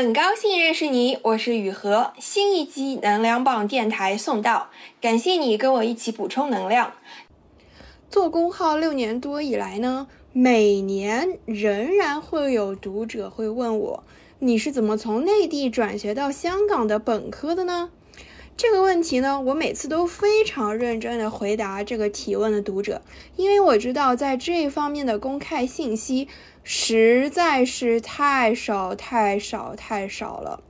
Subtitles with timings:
[0.00, 2.14] 很高兴认识你，我是雨禾。
[2.18, 6.94] 新一期能量棒电台送到，感谢你跟我一起补充能量。
[8.08, 14.04] 做公号六年多以来呢，每年仍然会有读者会问我，
[14.38, 17.90] 你是怎么从内地转学到香港的本科的呢？
[18.56, 23.02] 这个问题呢，我每次都非常认真的回答这个提问的读者，
[23.36, 26.26] 因为我知道在这方面的公开信息
[26.62, 30.62] 实在是太少太少太少了。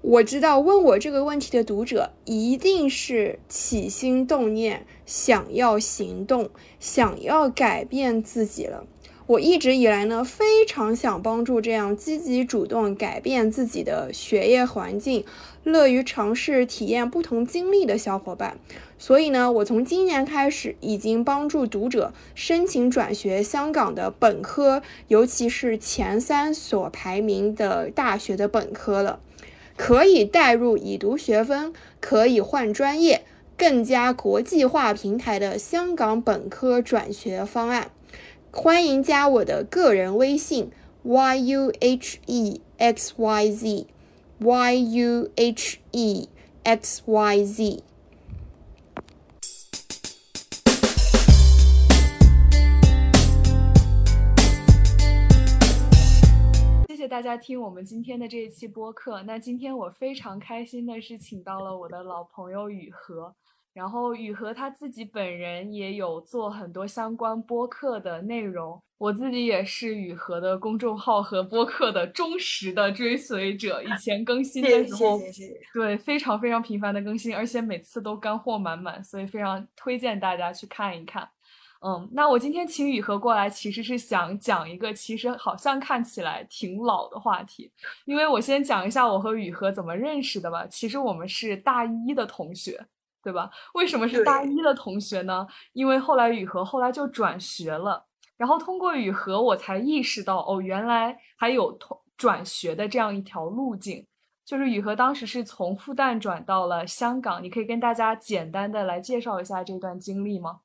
[0.00, 8.84] 我知道问我这个问题的读者一定是起心动念，想要行动，想要改变自己了。
[9.28, 15.24] 我一直以来呢，非常想帮助这样积极主动改变自己的学业环境，
[15.62, 18.58] 乐于尝试体验不同经历的小伙伴。
[19.02, 29.18] 所以呢，我从今年开始已经帮助读者申请转学香港的本科，尤其是前三所排名的大学的本科了，
[29.76, 33.24] 可以带入已读学分，可以换专业，
[33.56, 37.90] 更加国际化平台的香港本科转学方案。
[38.52, 40.70] 欢迎加我的个人微信
[41.02, 43.86] y u h e x y z
[44.38, 46.28] y u h e
[46.62, 47.82] x y z。
[57.12, 59.22] 大家听我们今天的这一期播客。
[59.24, 63.30] 那今天我非常开心的是，请到了我的老朋友雨禾。
[63.74, 73.82] 然后雨禾他自己本人也有做很多相关播客的内容，我自己也是雨禾的公众号和播客的忠实的追随者。
[73.82, 75.20] 以前更新的时候，
[75.74, 81.28] 对非常非常频繁的更新，而且每次都干货满满，所以非常推荐大家去看一看。
[81.84, 87.70] 嗯，那我今天请雨禾过来，其实是想讲一个其实好像看起来挺老的话题，
[88.04, 90.66] 因为我先讲一下我和雨禾怎么认识的吧。
[90.66, 92.86] 其实我们是大一的同学。
[93.24, 93.48] 对吧？
[93.74, 95.46] 为什么是大一的同学呢？
[95.74, 98.04] 因为后来雨禾后来就转学了，
[98.36, 104.04] 然后通过雨禾，我才意识到哦，原来还有同转学的这样一条路径。
[104.44, 110.58] 就是雨禾当时是从复旦转到了香港，你可以跟大家简单的来介绍一下这段经历吗？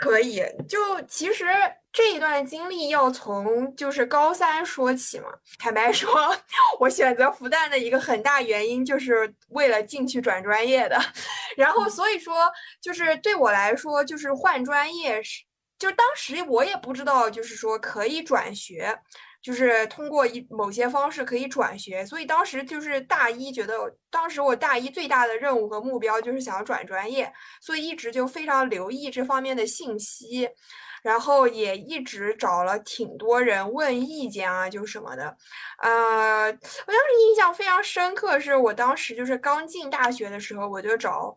[0.00, 1.46] 可以，就其实
[1.92, 5.26] 这一段经历要从就是高三说起嘛。
[5.58, 6.10] 坦白说，
[6.78, 10.98] 我选择复旦的一个很大原因就是为了进去转专业的。
[11.56, 12.50] 然后所以说，
[12.80, 15.42] 就是对我来说，就是换专业是，
[15.78, 18.98] 就当时我也不知道，就是说可以转学。
[19.44, 23.74] 就是通过一某些方式可以转学，所以当时就是大一觉得，
[24.10, 30.48] 当时我大一最大的任务和目标就是想要转专业，所以一直就非常留意这方面的信息，
[31.02, 35.36] 然后也一直找了挺多人问意见啊，就什么的，
[35.82, 41.36] 呃，我当时印象非常深刻，是我当时就是刚进大学的时候，我就找。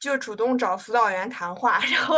[0.00, 2.16] 就主动找辅导员谈话， 然后，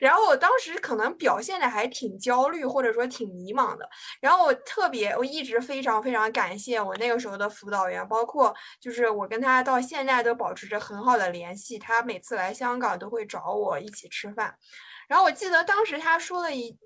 [0.00, 3.88] 然后我当时可能表现的还挺焦虑，或者说挺迷茫的。
[4.20, 11.78] 然后我特别，我一直非常非常感谢我那个时候的辅导员，包括就是我跟他到现在都保持着很好的联系。
[11.78, 14.54] 他每次来香港都会找我一起吃饭。
[15.08, 16.76] 然后我记得当时他说了一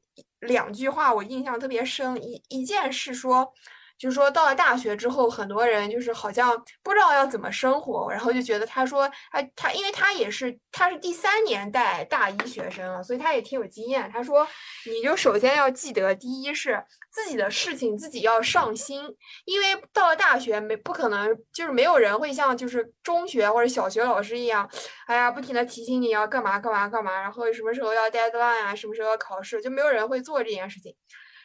[0.41, 2.17] 两句话，我印象特别深。
[2.23, 3.53] 一一件事说。
[4.03, 6.51] 就是说，到了大学之后，很多人就是好像
[6.83, 14.11] 不知道要怎么生活，然后就觉得他说，哎，他因为他也是他是第三年带大一学生了，所以他也挺有经验。
[14.13, 14.45] 他说，
[14.87, 19.05] 你就首先要记得，第一是自己的事情自己要上心，
[19.45, 24.69] 因为到了大学没不可能就是没有人会像就是中学或者小学老师一样，
[25.07, 30.93] 哎呀，不停的提醒你要干嘛干嘛干嘛，然后什么时候要 deadline 啊，什么时候要考试，就没有人会做这件事情。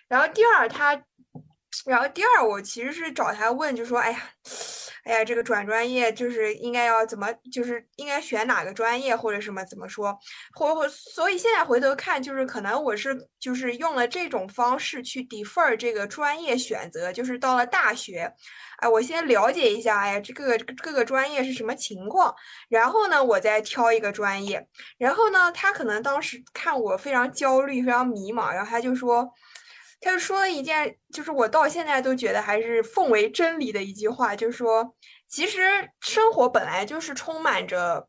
[0.08, 1.00] 然后第二他。
[1.86, 4.20] 然后第二，我其实是找他问，就说，哎呀，
[5.06, 10.18] 哎呀，这个转专业就是应该要怎么，就是应该选哪个专业或者什么怎么说，
[10.54, 18.34] 或或，所以现在回头看，就是可能我是就是用了这种方式去 defer 这个专业选择，就是到了大学，
[18.80, 22.34] 哎，我先了解一下，哎呀，这个各个专业是什么情况，
[22.70, 24.68] 然后呢，我再挑一个专业，
[24.98, 29.30] 然后呢，他可能当时看我非常焦虑，非常迷茫，然后他就说。
[30.00, 34.96] 他就说了一件，就是我到现在都觉得还是奉为真理的一句话，就是说，
[35.28, 38.08] 其实生活本来就是充满着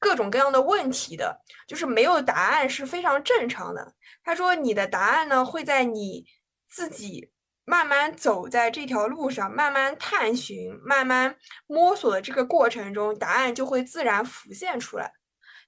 [0.00, 3.94] 各种各样的问题的，就是没有答案是非常正常的。
[4.24, 6.24] 他说，你的答案呢会在你
[6.66, 7.30] 自己
[7.64, 11.36] 慢慢走在这条路上，慢慢探寻、慢慢
[11.66, 15.12] 摸索的这个过程中，答案就会自然浮现出来。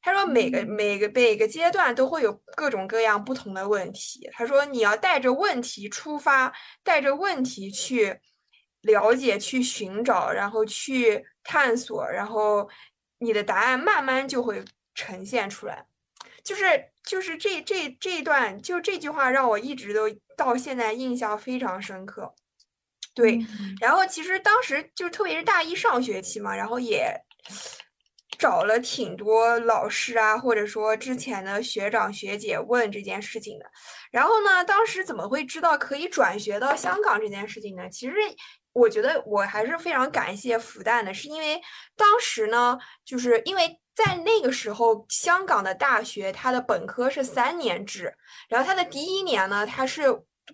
[0.03, 4.29] 他说每个每个每个阶段都会有各种各样不同的问题。
[4.33, 6.53] 他说你要带着问题出发，
[6.83, 8.21] 带着问题去
[8.83, 12.69] 了解、去寻找，然后去探索，然后
[13.19, 14.65] 你的答案慢慢就会
[14.95, 15.87] 呈现出来。
[16.43, 16.65] 就是
[17.05, 22.35] 就是这这这一段，就这句话让我一直都到现在印象非常深刻。
[23.13, 23.39] 对，
[23.81, 27.15] 然后其实当时就特别是大一上学期嘛，然后也
[28.41, 33.67] 找了挺多老师啊，或者说之前的学长学姐问这件事情的。
[34.11, 37.87] 然后呢，当时怎么会知道可以转学到香港这件事情呢？
[37.91, 38.15] 其实
[38.73, 41.61] 我觉得我还是非常感谢复旦的，是因为
[41.99, 48.15] 当时呢，就是因为在那个时候，香港的大学它的本科是三年制，
[48.49, 50.05] 然后它的第一年呢，它是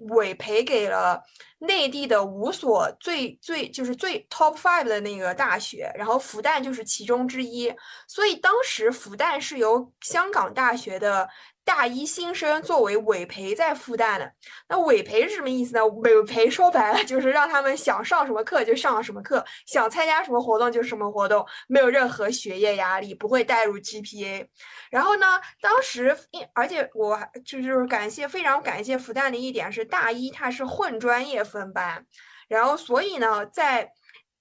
[0.01, 1.23] 委培给了
[1.61, 7.75] 内地的五所最最就是最 top five 的那个大学，然后复旦就是其中之一，
[8.07, 11.29] 所以当时复旦是由香港大学的。
[11.67, 14.33] 大一新生作为委培在复旦的，
[14.69, 15.85] 那委培是什么意思呢？
[15.85, 24.47] 委培说白了就是让他们想上什么课就上什么课，想参加什么活动就什么活动，没有任何学业压力，不会带入 GPA。
[24.91, 32.07] 然后呢，当时因，而且我就是感谢，非常感谢复旦的一点是，大一它是混专业分班，
[32.49, 33.93] 然后所以呢，在。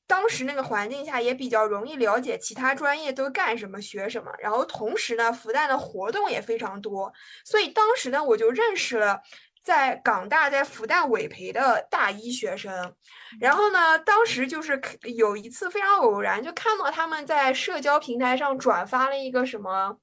[0.08, 7.12] 当时那个环境下也比较容易了解其他专业都干什么、学什么，然后同时呢，复旦的活动也非常多，
[7.44, 9.22] 所以当时呢，我就认识了
[9.64, 12.94] 在港大在复旦委培的大一学生，
[13.40, 14.80] 然后呢，当时就是
[15.16, 19.98] 有一次非常偶然，就看到他们在社交平台上转发了一个什么。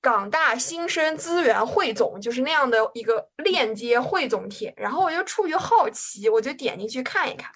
[0.00, 7.50] 港大新生资源汇总就是那样的一个链接汇总帖，然后我就出于好奇，我就点进去看一看，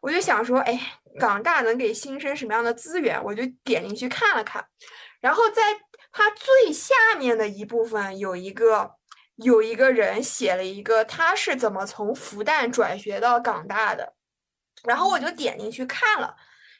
[0.00, 0.80] 我就想说，哎，
[1.18, 3.22] 港大能给新生什么样的资源？
[3.24, 4.64] 我就点进去看了看，
[5.20, 5.62] 然后在
[6.12, 8.90] 它最下面的一部分有一个
[9.36, 14.14] 有一个人写了一个他是怎么从复旦转学到港大的，
[14.84, 16.34] 然后我就点进去看了。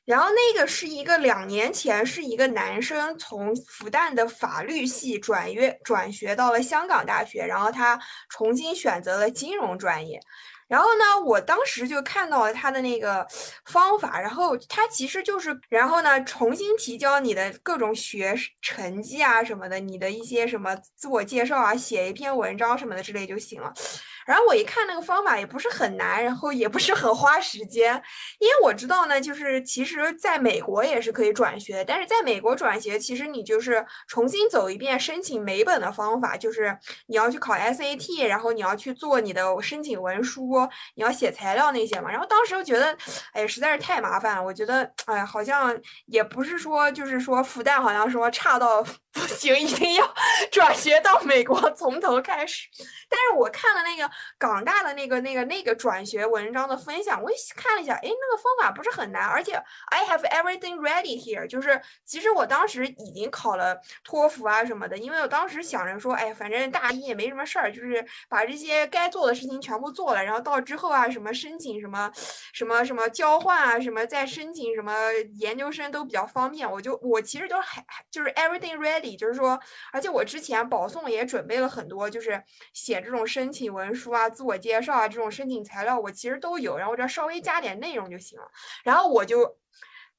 [0.05, 7.99] 然后那个是一个两年前是一个男生从复旦的法律系转约转学到了香港大学，然后他
[8.29, 10.21] 重新选择了金融专业。
[10.69, 13.27] 然后呢，我当时就看到了他的那个
[13.67, 23.73] 方法，然后他其实就是，然后呢重新提交你的各种学成绩啊什么的，你的一些什么自我介绍啊，写一篇文章什么的之类就行了。
[24.27, 27.95] 然后我一看那个方法也不是很难，然后也不是很花时间，
[28.39, 36.77] 因为我知道呢，就是其实在美国也是可以转学，但是在美国转学，其实你就是重新走一遍申请美本的方法，就是
[37.07, 42.11] 你要去考 SAT，然后你要去做你的申请文书，你要写材料那些嘛。
[42.11, 42.97] 然后当时就觉得，
[43.33, 44.43] 哎，实在是太麻烦了。
[44.43, 50.15] 我觉得，哎，好像也不是说，就是说复旦好像说差到不 行，一定要
[50.53, 52.69] 转学到美国从头开始。
[53.09, 54.11] 但是我看了那个。
[54.39, 59.53] 港大的那个、那个、那个转学文章的分享，我看了一下，哎，那个方法不是很难，而且
[59.87, 72.11] I have everything ready here，就是其实我当时已经考了托福啊什么的，因为我当时想着说，哎，反正大一也没什么事儿，就是把这些该做的事情全部做了，然后到之后啊，什么申请什么
[72.53, 74.93] 什么什么交换啊，什么再申请什么
[75.39, 79.61] 研究生都比较方便，我就我其实都还就是 everything ready，就是说，
[79.93, 82.43] 而且我之前保送也准备了很多，就是
[82.73, 84.13] 写这种申请文书。
[84.13, 88.47] 啊，自我介绍啊，这种申请材料我其实都有，然后我这稍微加点内容就行了，
[88.85, 89.59] 然后我就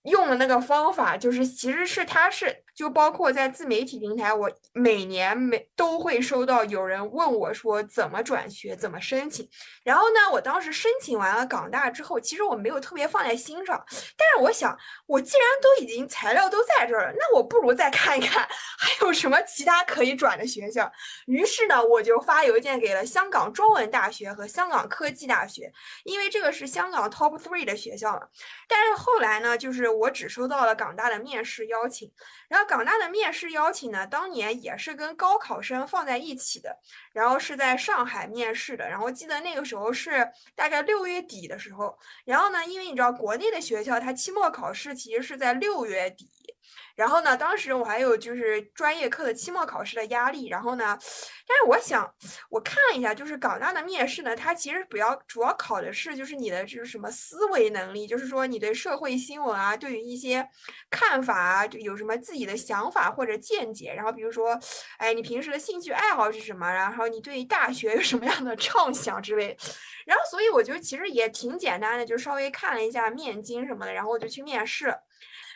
[0.03, 2.64] 用了那个方法，就是其实是它是。
[2.75, 9.49] 就包括在自媒体平台，我每年每都会收到有人问我说怎么转学，怎么申请。
[9.85, 13.81] 然后呢，我当时申请完了港大之后，其实我没有特别放在心上。
[14.17, 14.77] 但是我想，
[15.07, 18.45] 我既然都已经材料都在这儿了，那我不如再看一看
[18.77, 20.91] 还有什么其他可以转的学校。
[21.27, 25.71] 于是呢，我就发邮件给了香港中文大学和香港科技大学，
[26.03, 28.23] 因为这个是香港 top three 的学校嘛。
[28.67, 32.11] 但是后来呢，就是我只收到了港大的面试邀请，
[32.49, 32.64] 然后。
[32.65, 36.77] 港大的面试邀请呢，当年也是跟高考生放在一起的，
[37.13, 46.29] 然后是在上海面试的，然后记得那个时候是大概六月底的时候，然后呢，因为你知道国内的学校它期末考试其实是在六月底。
[46.95, 50.47] 然后呢，当时我还有就是专业课的期末考试的压力。
[50.47, 50.97] 然后呢，
[51.47, 52.09] 但是我想，
[52.49, 60.47] 我看了一下，就是港大的面试呢，它其实主要主要考的是就是你的就是什么思维能力，就是说你对社会新闻啊，对于一些
[60.89, 63.93] 看法啊，就有什么自己的想法或者见解。
[63.93, 64.57] 然后比如说，
[64.97, 66.71] 哎，你平时的兴趣爱好是什么？
[66.71, 69.57] 然后你对大学有什么样的畅想之类。
[70.05, 74.95] 然后所以我觉得其实也挺简单的，就稍微看了一下面经什么的，然后我就去面试。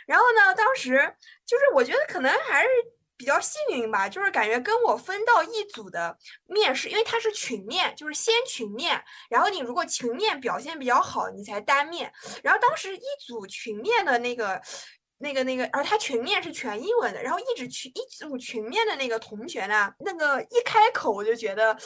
[0.09, 2.67] 然后呢，当时就是我觉得可能还是
[3.15, 8.99] 比较幸运吧，就是感觉跟我分到一组的面试，因为它是群面，就是先群面，
[9.29, 12.11] 然后你如果群面表现比较好，你才单面。
[12.41, 14.59] 然后当时一组群面的那个。
[15.19, 21.77] 那个那个，而他群面是全英文的，然后一直群一组群面的那个同学呢，那个一开口我就觉得，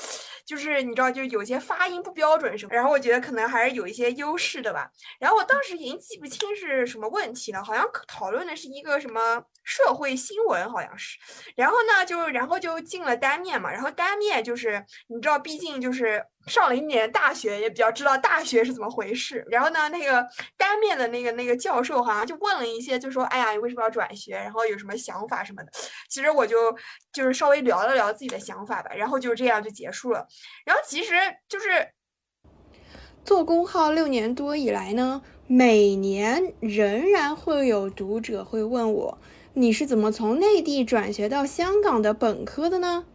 [0.46, 4.90] 就是你知道，就有些发音不标准什么，然后我觉得可能还是有一些优势的吧。
[5.20, 11.18] 然后我当时已经记不清是什么问题了，好像讨论的是一个什么社会新闻，好像是。
[11.56, 16.24] 然后呢，就然后就进了单面嘛，然后单面就是你知道，毕竟就是。
[16.48, 19.46] 上了一年大学，也比较知道大学是怎么回事。
[19.50, 20.26] 然后呢，那个
[20.58, 24.34] 单面的那个那个教授好像就问了一些，就说：“哎呀，你为什么要转学？
[24.34, 25.72] 然后有什么想法什么的。”
[26.10, 26.76] 其实我就
[27.14, 30.28] 就是稍微聊了聊自己的想法吧，然后就这样就结束了。
[30.66, 31.14] 然后其实
[31.48, 31.88] 就是
[33.24, 39.18] 做公号六年多以来呢，每年仍然会有读者会问我
[39.56, 43.06] ：“你是怎么从内地转学到香港的本科的呢？”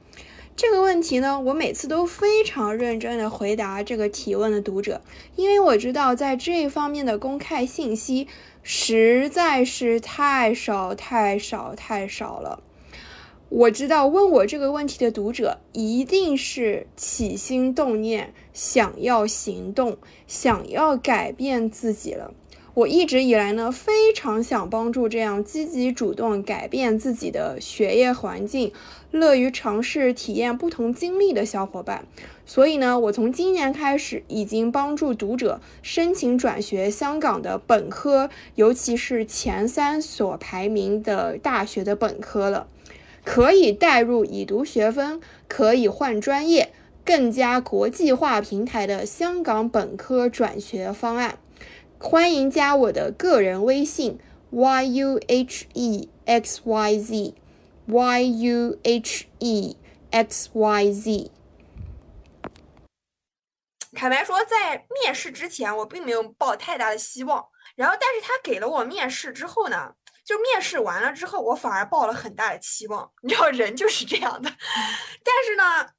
[0.59, 5.01] 这个问题呢，我每次都非常认真的回答这个提问的读者，
[5.37, 8.27] 因为我知道在这方面的公开信息
[8.65, 12.61] 实在是太少太少太少了。
[13.49, 19.97] 我知道问我这个问题的读者一定是起心动念，想要行动，
[20.27, 22.35] 想要改变自己了。
[22.79, 28.73] 我一直以来呢，非常想帮助这样积极主动改变自己的学业环境、
[29.11, 32.05] 乐于尝试体验不同经历的小伙伴。
[32.47, 42.69] 所以呢，我从今年开始已经帮助读者申请转学香港的本科，尤其是前三所排名的大学的本科了，
[43.25, 46.71] 可以带入已读学分，可以换专业，
[47.05, 51.39] 更加国际化平台的香港本科转学方案。
[52.01, 57.35] 欢迎加我的个人微信 y u h e x y z
[57.87, 59.77] y u h e
[60.13, 61.33] x y z。
[63.95, 67.45] 坦白说，在面试之前，我并没有抱太大的希望。
[67.75, 73.11] 然后，但是他给了我面试之后呢，就面试完了之后，我反而抱了很大的期望。
[73.23, 74.49] 你知道，人就是这样的。
[75.25, 75.98] 但是呢。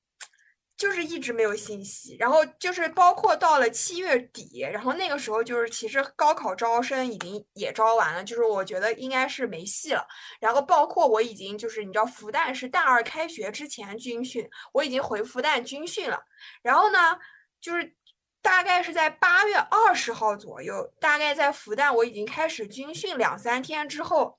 [0.79, 10.07] 就是一直没有信息，然后就是包括到了七月底，然后那个时候就是其实高考招生已经也招完了，就是我觉得应该是没戏了。
[10.39, 16.17] 然后包括我已经就是你知道复旦是大二开学之前军训，我已经回复旦军训了。
[16.61, 17.19] 然后呢，
[17.59, 17.93] 就是
[18.41, 24.37] 大概是在八月二十号左右，大概在复旦我已经开始军训两三天之后。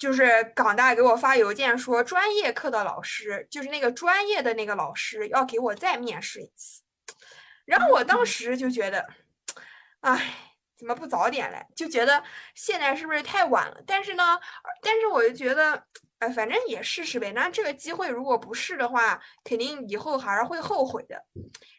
[0.00, 6.80] 就是港大给我发邮件说，专业课的老师，就是那个专业的那个老师要给我再面试一次。
[7.66, 9.06] 然后我当时就觉得，
[10.00, 10.34] 哎，
[10.74, 11.66] 怎么不早点来？
[11.76, 13.76] 就觉得现在是不是太晚了？
[13.86, 14.40] 但是呢，
[14.80, 15.84] 但是我就觉得，
[16.18, 17.32] 哎，反正也试试呗。
[17.32, 21.22] 那这个机会如果不试的话，肯定以后还是会后悔的。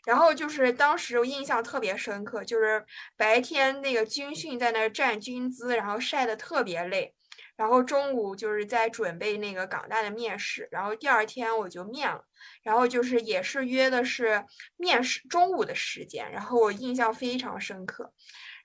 [0.05, 2.85] 然后就是当时我印象特别深刻，就是
[3.17, 7.15] 白天那个军训在那站军姿，然后晒得特别累。
[7.62, 12.25] 然后中午就是在准备那个港大的面试，然后第二天我就面了，
[12.63, 14.44] 然后就是也是约的是
[14.77, 18.12] 面试中午的时间，然后我印象非常深刻，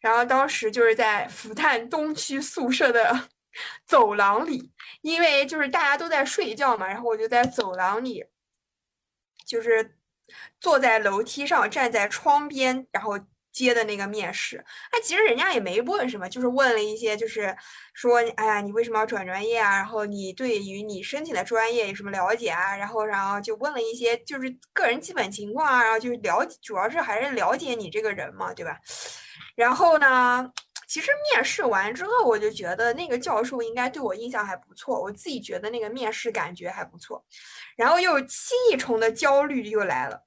[0.00, 3.28] 然后当时就是在复旦东区宿舍的
[3.84, 4.72] 走廊里，
[5.02, 8.24] 因为就是大家都在睡觉嘛，然后我就在走廊里，
[9.44, 9.98] 就是
[10.58, 13.20] 坐在楼梯上，站在窗边，然后。
[13.56, 17.56] 接的那个面试，哎，其实人家也没问什么，就是问了一些，就是
[17.94, 19.74] 说，哎呀，你为什么要转专业啊？
[19.76, 22.76] 然后你对于你申请的专业有什么了解啊？
[22.76, 28.78] 然后，然后就问了一些，就是个人基本情况啊，然后就是了解，主要是还是了解你这个人嘛，对吧？
[29.54, 30.52] 然后呢，
[30.86, 37.24] 其实面试完之后，我就觉得那个教授应该对我印象还不错，我自己觉得那个面试感觉还不错，
[37.74, 40.22] 然后又七一重的焦虑又来了。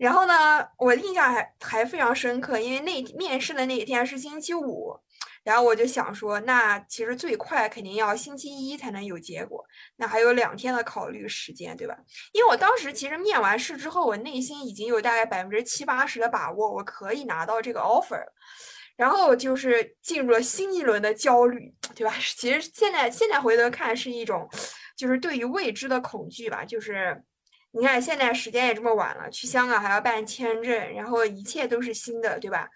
[0.00, 4.98] 然后呢，我印象还还非常深刻，因为那面试的那一天是星期五，
[5.44, 9.62] 然后我就想说，那其实最快肯定要星期一才能有结果，
[9.96, 11.94] 那还有两天的考虑时间，对吧？
[12.32, 18.24] 因为我当时其实面完试之后，我内心已经有大概百分之七八十的把握，我可以拿到这个 offer，
[18.96, 22.14] 然后就是进入了新一轮的焦虑，对吧？
[22.38, 24.48] 其实现在现在回头看是一种，
[24.96, 27.22] 就是对于未知的恐惧吧，就是。
[27.72, 32.68] 你看，现在时间也这么晚了，去香港还要办签证，然后一切都是新的，对吧？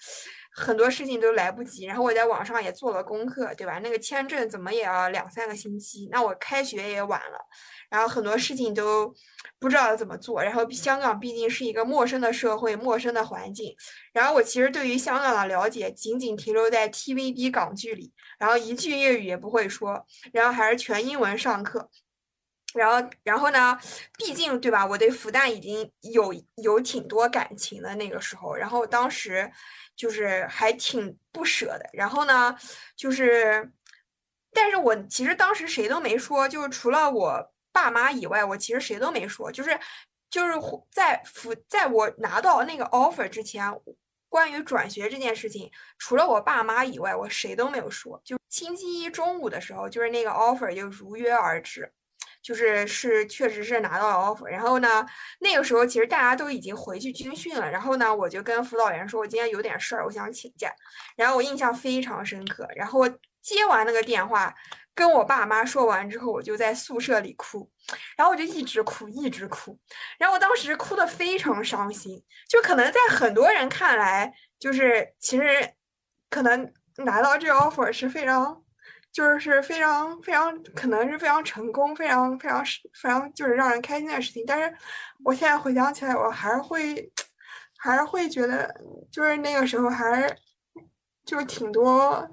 [0.57, 1.85] 很多事情都来不及。
[1.85, 3.81] 然后我在网上也做了功课，对吧？
[3.81, 7.39] 那个签证怎么也要两三个星期，那我开学也晚了，
[7.91, 9.13] 然后很多事情都
[9.59, 10.41] 不知道怎么做。
[10.41, 13.75] 然后香港毕竟是一个陌生的社会，陌生的环境。
[14.13, 21.91] 然后我其实对于香港的了解仅仅停留在 TVB 港剧里，然后一句粤语也不会说，然后还是全英文上课。
[22.75, 23.79] 然后，然后呢？
[24.19, 24.85] 毕竟，对吧？
[24.85, 29.51] 我对复旦已经有有挺多感情的那个时候，然后当时
[29.95, 31.89] 就是还挺不舍的。
[31.93, 32.57] 然后呢，
[32.97, 33.71] 就是，
[34.53, 39.53] 但是我其实当时谁都没说，就是除了我爸妈以外，我其实谁都没说。
[39.53, 39.79] 就是，
[40.29, 40.55] 就是
[40.91, 43.73] 在复在我拿到那个 offer 之前，
[44.29, 48.21] 关于转学这件事情，除了我爸妈以外，我谁都没有说。
[48.25, 51.93] 就星期一中午的时候，就是那个 offer 就如约而至。
[52.45, 55.05] 就是是确实是拿到了 offer，然后呢，
[55.41, 60.71] 那个时候其实大家都已经回去军训了，然后呢，我就跟辅导员说，我今天有点事儿，我想请假，
[61.17, 63.09] 然后我印象非常深刻，然后
[63.41, 64.55] 接完那个电话，
[64.95, 67.71] 跟我爸妈说完之后，我就在宿舍里哭，
[68.15, 69.79] 然后我就一直哭一直哭，
[70.19, 75.73] 然后我当时哭的非常伤心，就可能在很多人看来，就是其实
[76.29, 78.64] 可能拿到这个 offer 是非常。
[79.15, 82.65] 就是非常非常可能是非常成功，非常非常
[83.01, 84.43] 非常就是让人开心的事情。
[84.45, 84.77] 但是
[85.25, 87.09] 我现在回想起来，我还是会
[87.79, 88.75] 还是会觉得，
[89.13, 90.37] 就是那个时候还是
[91.25, 92.29] 就是挺多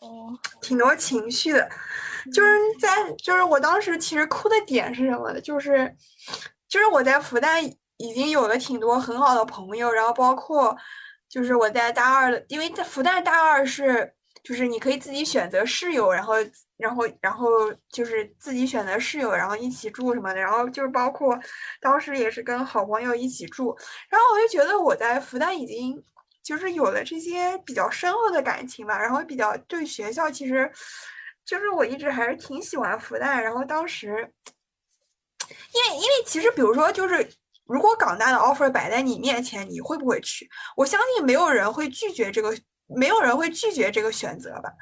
[0.00, 1.68] 哦，挺多情绪的。
[2.32, 5.40] 就是在就是我当时其实哭的点是什么呢？
[5.42, 5.94] 就是
[6.66, 7.62] 就是我在复旦
[7.98, 10.74] 已经有了挺多很好的朋友，然后包括
[11.28, 14.14] 就是我在大二的，因为在复旦大二是。
[14.48, 16.36] 就是你可以自己选择室友，然后，
[16.78, 17.46] 然后，然后
[17.92, 21.38] 就是自己选择室友，然后一起住什么的，然后就是包括
[21.82, 23.76] 当时也是跟好朋友一起住，
[24.08, 26.02] 然后我就觉得我在复旦已经
[26.42, 30.72] 就是有了这些比较深厚的感情吧，然后比较对学校其实
[31.44, 34.32] 就是我一直还是挺喜欢复旦，然后当时，
[35.74, 37.30] 因为因为其实比如说就是
[37.66, 40.48] 如果港大的 offer 摆在你面前，你会不会去？
[40.74, 42.56] 我相信没有人会拒绝这个。
[42.88, 44.72] 没有人会拒绝这个选择吧，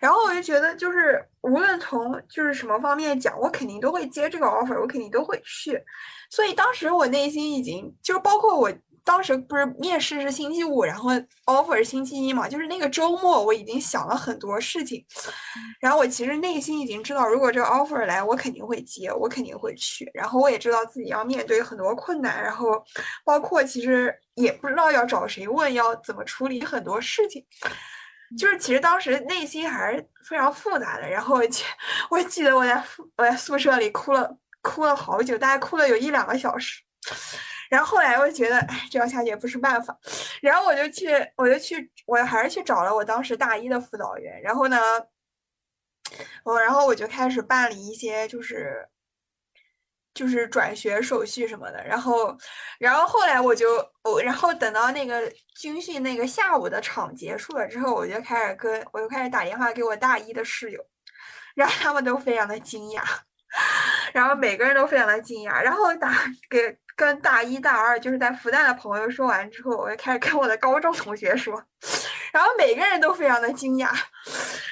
[0.00, 5.82] 然后我就觉得，就是无论从就是什么方面讲，我肯定都会接这个 offer，我肯定都会去，
[6.30, 8.72] 所以当时我内心已经就是包括我。
[9.04, 11.10] 当时不是面试是星期五，然后
[11.46, 15.04] offer 是星期一嘛，就是那个周末我已经想了很多事情，
[15.80, 20.08] 然后我其实内心已经知道，如果这个 offer 来，我肯定会接，我肯定会去。
[20.14, 22.82] 然后我也知道自己要面对很多困难，然后
[23.24, 27.44] 包括其实也不知道要找谁问，要怎么处理很多事情，
[28.38, 31.08] 就是其实当时内心还是非常复杂的。
[31.08, 31.64] 然后我记，
[32.44, 32.84] 得我在
[33.16, 36.80] 我在宿舍里哭了哭了好久，大概哭了有一两个小时。
[37.72, 39.98] 然后后来我就觉得，哎，这样下去也不是办法。
[40.42, 44.38] 然后我就去，我就去，我还是去找了我当时大一的辅导员。
[44.42, 44.78] 然后呢，
[46.44, 48.86] 我然后我就开始办理一些，就是
[50.12, 51.82] 就是转学手续什么的。
[51.86, 52.36] 然后，
[52.78, 53.66] 然后后来我就，
[54.04, 60.84] 我然后等到那个军训那个下午的场结束了之后，我就开始跟我就开始打电话给我大一的室友，
[61.54, 63.02] 然后他们都非常的惊讶，
[64.12, 66.12] 然后每个人都非常的惊讶，然后打
[66.50, 66.78] 给。
[67.04, 71.60] 跟大一、大二就是在复旦的朋友说完之后，我就开始跟我的高中同学说，
[72.32, 73.90] 然后每个人都非常的惊讶，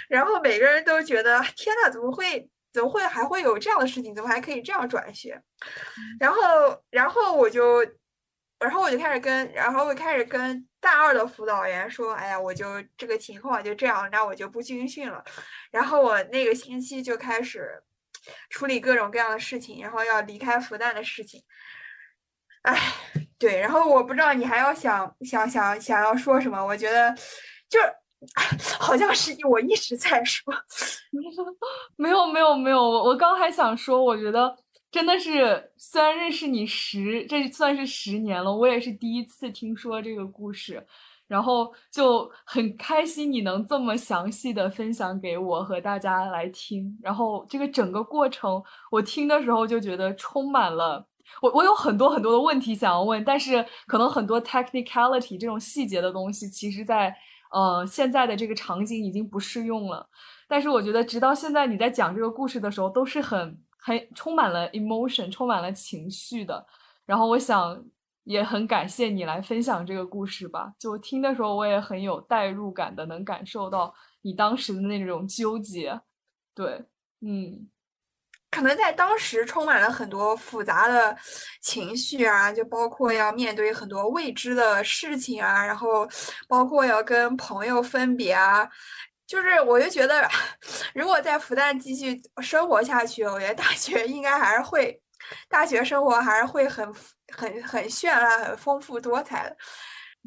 [0.08, 4.14] 然后每个人都觉得天呐，怎么会怎么会还会有这样的事情？
[4.14, 5.42] 怎么还可以这样转学？
[6.20, 7.84] 然后，然后我就，
[8.60, 15.24] 然后我就开始跟，然后我开始跟大二的辅导员说，哎呀，我就这个情况就这样，那我就不军训了。
[15.72, 17.82] 然后我那个星期就开始
[18.50, 21.42] 处理各种各样的事情，然后要离开复旦的事情。
[22.62, 22.78] 哎，
[23.38, 27.14] 对，然后我不知道你还要想想想想要说什么，我觉得
[27.68, 27.86] 就是
[28.78, 30.52] 好像是我一直在说，
[31.96, 34.54] 没有没有没有，我我刚还想说，我觉得
[34.90, 40.86] 真的是虽然认识你十，这算是十年了，我也是第一次听说这个故事，
[41.26, 51.06] 然后就很开心你能这么详细的分享给我和大家来听，然后这个整个过程我听的时候就觉得充满了。
[51.40, 57.14] 我我有很多很多的问题想要问，但是可能很多 technicality 这种细节的东西，其实在
[57.52, 60.08] 呃现在的这个场景已经不适用了。
[60.48, 66.66] 但是我觉得，直到现在你在讲这个故事的时候，都是很很充满了 emotion，充满了情绪的。
[67.06, 67.82] 然后我想
[68.24, 70.72] 也很感谢你来分享这个故事吧。
[70.78, 76.00] 就听的时候，我也很有代入感的，能感受到你当时的那种纠结。
[76.54, 76.84] 对，
[77.20, 77.68] 嗯。
[78.50, 81.16] 可能在当时充满了很多复杂的
[81.62, 86.08] 情绪啊，就包括要面对很多未知的事情啊，然后
[86.48, 88.68] 包括要跟朋友分别啊，
[89.26, 90.28] 就是我就觉得，
[90.94, 95.00] 如果在复旦继续生活下去，我觉得大学应该还是会，
[95.48, 96.84] 大学生活还是会很
[97.32, 99.56] 很很绚烂、很丰富多彩的。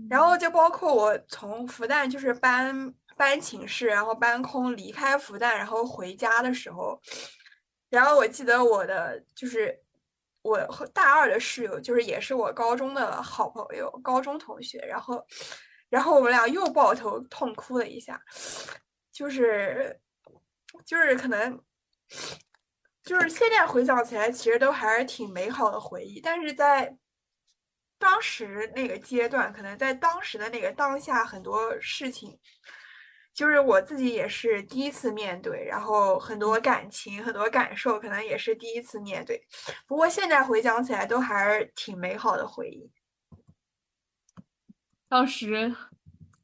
[0.10, 6.98] 然后就包括我从复旦就是搬搬寝室，然后搬空离开复旦，然后回家的时候。
[7.94, 9.80] 然后我记得我的就是
[10.42, 10.58] 我
[10.92, 14.80] 大二的室友，就是也是我高中的好朋友，高中同学。
[14.80, 15.24] 然后，
[15.90, 18.20] 然后我们俩又抱头痛哭了一下，
[19.12, 20.02] 就是
[20.84, 21.64] 就是可能
[23.04, 26.20] 就是现在回想起来，其实都还是挺美好的回忆。
[26.20, 26.98] 但是在
[28.00, 32.40] 当时那个阶段，可能在当时的那个当下，很多事情。
[33.34, 39.42] 就是我自己也是第一次面对，然后很多感情、很多感受，可能也是第一次面对。
[39.88, 42.92] 不过现在回想起来，都还是挺美好的回忆。
[45.10, 45.76] 当时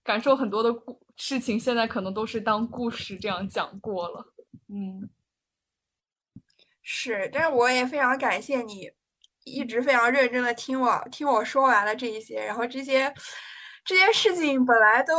[0.03, 4.33] 感受很多的故事情，现在可能都是当故事这样讲过了。
[4.67, 5.07] 嗯，
[6.81, 8.91] 是，但是我也非常感谢你，
[9.43, 13.13] 一直非常认真的听我听我说完了这一些，然后这些
[13.85, 15.13] 这些事情本来都。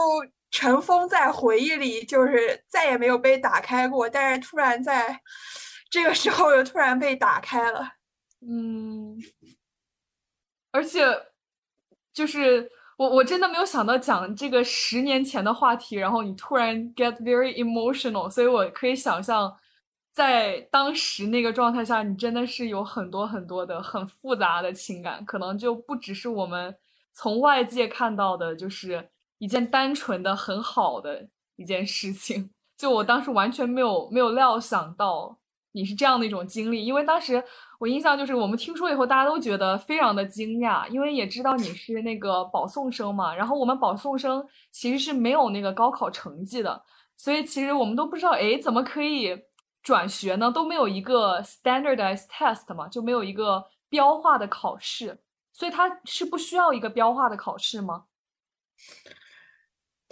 [0.50, 4.08] 尘封在回忆里，就是再也没有被打开过。
[4.08, 5.20] 但是突然在
[5.88, 7.92] 这个时候又突然被打开了，
[8.40, 9.16] 嗯，
[10.72, 11.04] 而且
[12.12, 19.56] 就是我我真的没有想到讲这个十年前的话题，然后你突然 get very emotional，所以我可以想象，
[20.12, 26.76] 在当时那个状态下，你真的是有很多很多的很复杂的情感，可能就不只是我们
[27.12, 29.10] 从外界看到的，就是。
[29.40, 31.26] 一件单纯的很好的
[31.56, 35.38] 一件事情，就我当时完全没有没有料想到
[35.72, 37.42] 你是这样的一种经历，因为当时
[37.78, 46.84] 我印象就是我们听说以后，大家都觉得非常的惊讶，因为也知道你是那个保送生嘛，然后我们保送生其实是没有那个高考成绩的，
[47.16, 49.42] 所以其实我们都不知道，哎，怎么可以
[49.82, 50.52] 转学呢？
[50.52, 55.18] 都没有一个 standardized test 嘛，就没有一个标化的考试，
[55.52, 58.04] 所以它是不需要一个标化的考试吗？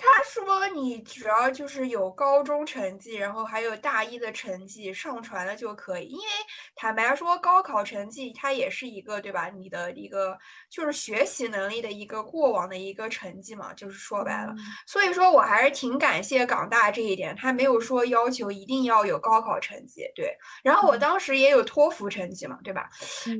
[0.00, 6.06] 他说：“你只要就是有高中成绩，然后还有大一的成绩上传了就可以。
[6.06, 6.24] 因为
[6.76, 9.48] 坦白说，高考成绩它也是一个对吧？
[9.48, 10.38] 你的一个
[10.70, 13.74] 就是学习能力的一个过往的一个成绩嘛。
[13.74, 14.54] 就是说白了，
[14.86, 20.08] 所以说我还是挺感谢港大这一点，他没有说要求一定要有高考成绩。
[20.14, 20.32] 对，
[20.62, 22.88] 然后我当时也有托福成绩嘛，对吧？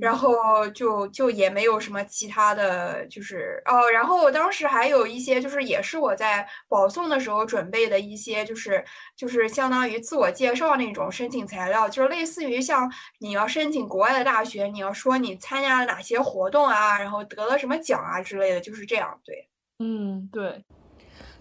[0.00, 8.84] 然后就就也没有什么其他的就是哦，然后我当时还有一些就是也是我在。”保送的时候准备的一些，就是
[9.16, 19.20] 就是相当于自我介绍那种申请材料，就是类似于像你要申请国外的大学，你要说你参加了哪些活动啊，然后得了什么奖啊之类的，就是这样。
[19.24, 20.64] 对，嗯，对。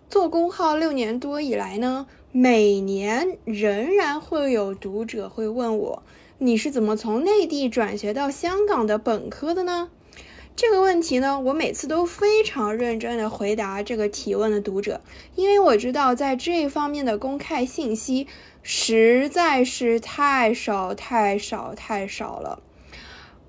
[0.09, 6.03] 做公号六年多以来呢，每年仍然会有读者会问我，
[6.37, 9.89] 你是怎么从内地转学到香港的本科的呢？
[10.57, 15.01] 这个问题呢，我每次都非常认真的回答这个提问的读者，
[15.35, 18.25] 因为我知道在这方面的公开信息
[18.63, 22.63] 实在是太少太少太少了。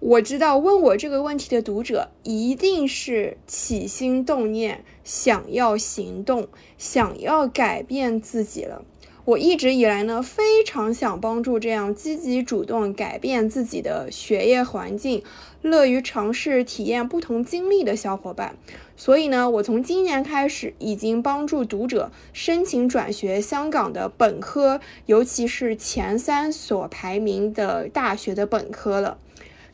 [0.01, 8.85] 我知道问我这个问题的读者一定是起心动念，想要行动，想要改变自己了。
[9.25, 15.23] 我一直以来呢，非常想帮助这样积极主动改变自己的学业环境、
[15.63, 18.57] 乐于尝试体验不同经历的小伙伴。
[18.97, 29.19] 所以呢，我从今年开始已经帮助读者申请转学香港的本科，尤其是前三所排名的大学的本科了，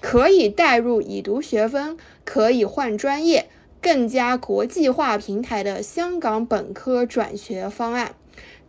[0.01, 3.49] 可以带入已读学分，可以换专业，
[3.81, 8.15] 更加国际化平台的香港本科转学方案。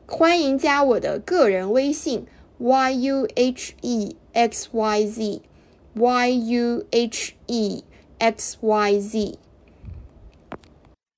[0.05, 2.25] 欢迎加我的个人微信
[2.59, 5.41] y u h e x y z
[5.95, 7.83] y u h e
[8.19, 9.39] x y z。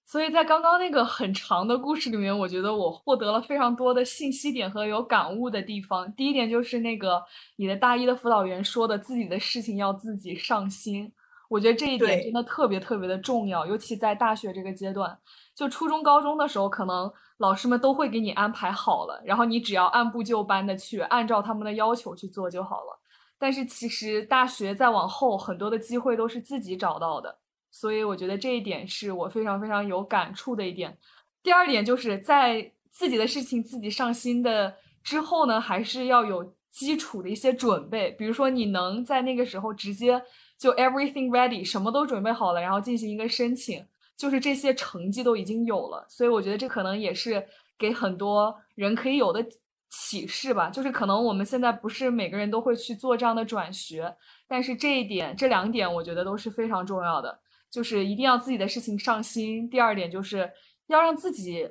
[0.06, 6.12] 所以在刚刚那个很长的故事里面，我觉得我获得了非常多的信息点和有感悟的地方。
[6.14, 7.22] 第一点就是那个
[7.58, 11.12] 你的大一的辅导员说的，自己的事情要自己上心。
[11.50, 15.18] 我觉得这一点真的特别特别的重要，尤其在大学这个阶段。
[15.56, 17.12] 就初中、高中的时候，可能。
[17.38, 23.00] 老师们都会给你安排好了，然后你只要按部就班的去按照他们的要求去做就好了。
[23.40, 27.38] 但是其实大学再往后，很多的机会都是自己找到的，
[27.70, 30.98] 所以我觉得这一点是我非常非常有感触的一点。
[31.44, 40.22] 第二点就是在自己的事情自己上心的之后呢，还是要有基础的一些准备，比如说你能在那个时候直接
[40.58, 43.86] 就 everything ready，什么都准备好了，然后进行一个申请，
[44.18, 46.06] 就是这些成绩都已经有了。
[46.10, 47.48] 所以我觉得这可能也是
[47.78, 49.46] 给很多人可以有的
[49.90, 50.70] 启示吧。
[50.70, 54.16] 就是可能我们现在不是每个人都会去做这样的转学，
[54.48, 59.70] 但是这一点这两点我觉得都是非常重要的，就是一定要自己的事情上心。
[59.70, 60.52] 第二点就是
[60.88, 61.70] 要让自己。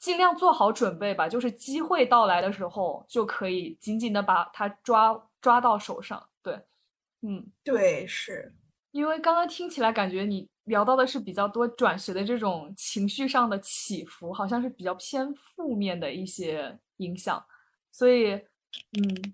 [0.00, 6.24] 尽量做好准备吧，就是机会到来的时候，就可以紧紧的把它抓抓到手上。
[6.40, 6.54] 对，
[7.22, 8.54] 嗯，对，是
[8.92, 17.44] 因为刚刚听起来感觉你聊到的是比较多转学的这种情绪上的起伏，好像是比较偏负面的一些影响，
[17.98, 18.32] 所以，
[18.96, 19.32] 嗯，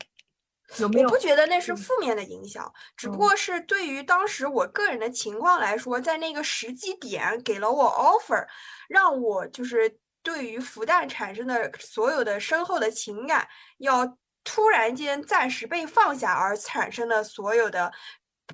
[0.78, 1.08] 有没有？
[1.08, 8.46] 我不觉得那是负面的影响，只不过是对于当时我个人的情况来说，在那个时机点给了我 offer，
[8.88, 9.98] 让我就是。
[10.24, 13.46] 对于复旦产生的所有的深厚的情感，
[13.76, 17.92] 要突然间暂时被放下而产生的所有的。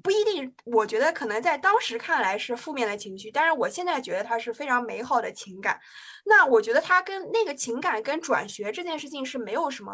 [0.02, 5.78] 不一定，我觉得可能在当时看来是负面的情绪，但是我现在觉得它是非常美好的情感。
[6.24, 9.92] 那我觉得它跟那个情感跟转学这件事情是没有什么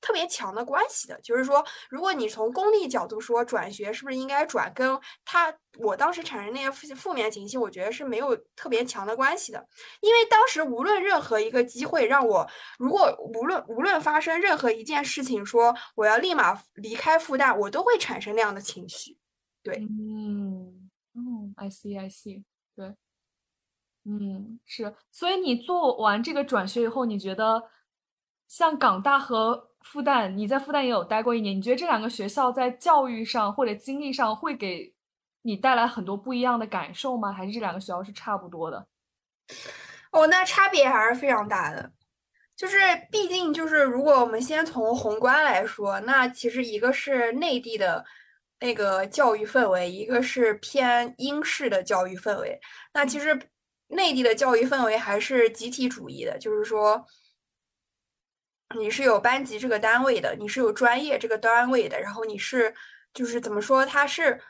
[0.00, 1.20] 特别强的关系的。
[1.20, 9.64] 就是说，如果你从功利角度说转学是不是应该转，跟他我当时产生那些负负面情绪，我觉得是没有特别强的关系的。
[10.00, 19.18] 因为当时无论任何一个机会让我，如果无论无论发生任何一件事情，说我要立马离开复旦，我都会产生那样的情绪。
[19.64, 22.44] 对，嗯，嗯，I see, I see，
[22.76, 22.94] 对，
[24.04, 27.70] 嗯，是，所以你做完这个转学以后，你觉得
[28.46, 34.94] 像港大和复旦，你在复旦也有待过一年，你觉得这两个学校在教育上或者经历上会给
[35.40, 37.32] 你带来很多不一样的感受吗？
[37.32, 38.86] 还是这两个学校是差不多的？
[40.12, 41.90] 哦，那差别还是非常大的，
[42.54, 42.76] 就是
[43.10, 48.04] 毕竟就是如果我们先从宏观来说，那其实一个是内地的。
[48.64, 52.58] 那个教育氛围，一个是偏英式的教育氛围。
[52.94, 53.38] 那其实
[53.88, 57.04] 内地的教育氛围还是集体主义的，就是说
[58.74, 62.74] 你是有班级这个单位的，你是有专业这个单位的，然后你是
[63.12, 64.40] 就是怎么说，它是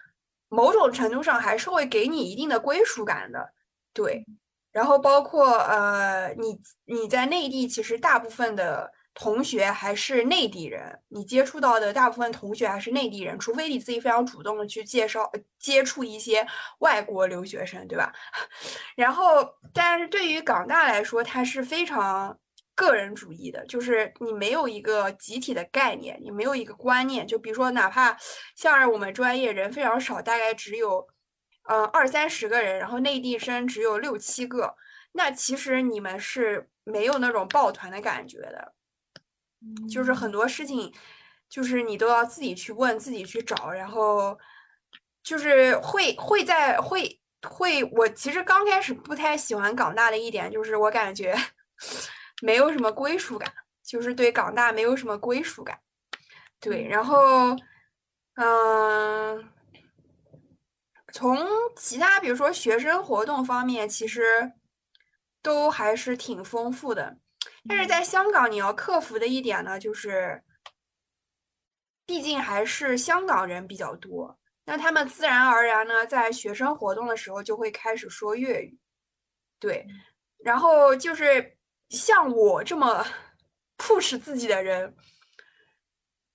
[0.49, 3.53] 某种程度上还是会给你一定的归属感的，
[3.93, 4.25] 对。
[4.71, 8.93] 然后包括呃，你你在内地其实大部分的。
[9.15, 16.45] 同学还是内地人，你接触到的大部分同学还是内地人，除非你自己非常主动的去介绍、接触一些
[16.81, 18.13] 外国留学生，对吧？
[18.97, 22.37] 然后，但是对于港大来说，它是非常
[22.75, 27.25] 个人主义的，就是你没有一个集体的概念，你没有一个观念。
[27.25, 28.17] 就比如说，哪怕
[28.57, 31.07] 像是我们专业人非常少，大概只有
[31.69, 34.75] 嗯二三十个人，然后内地生只有六七个，
[35.13, 38.75] 那其实你们是没有那种抱团的感觉的。
[39.89, 40.93] 就是很多事情，
[41.49, 44.39] 就是你都要自己去问，自己去找，然后
[45.23, 47.85] 就是会会在会会。
[47.93, 51.35] 我其实刚开始不太喜欢港大的一点，就是我感觉
[52.43, 55.79] 没有什么归属感，就是对港大没有什么归属感。
[56.61, 57.57] 对，然后
[58.37, 59.49] 嗯，
[61.13, 61.39] 从
[61.77, 64.53] 其他比如说学生活动方面，其实
[65.43, 67.19] 都还是挺丰富的。
[67.67, 70.43] 但是在香港，你要克服的一点呢，就是，
[72.05, 78.79] 毕竟还是香港人比较多，那他们自然而然呢，在学生活动的时候就会开始说粤语，
[79.59, 79.87] 对，
[80.39, 81.57] 然后就是
[81.89, 83.07] 像我这么
[83.79, 84.95] push 自己的人，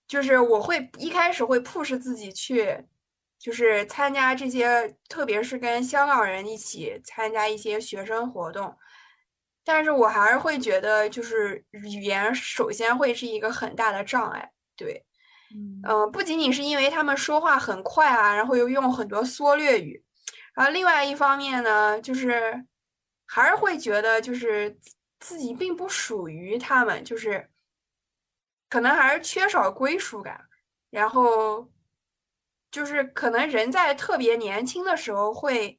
[0.07, 2.85] 就是我会一开始会 push 自己去，
[3.37, 8.75] 就是参加这些，特别是跟香港人一起参加一些学生活动。
[9.71, 15.05] 但是我还是会觉得，就是语言首先会是一个很大的障碍，对，
[15.87, 20.03] 嗯，不仅仅是因为他们说话很快啊，然后又用很多缩略语，
[20.55, 22.65] 然后另外一方面呢，就是
[23.27, 24.75] 还是会觉得就是
[25.19, 27.47] 自己并不属于他们，就是
[28.69, 30.45] 可能还是缺少归属感，
[30.89, 31.69] 然后
[32.71, 35.78] 就是可能人在特别年轻的时候会。